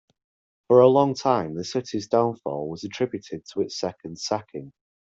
[0.67, 4.73] For a long time, the city's downfall was attributed to its second sacking.